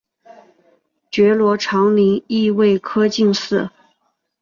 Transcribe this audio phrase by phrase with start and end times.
[1.11, 3.69] 觉罗长麟乙未科进士。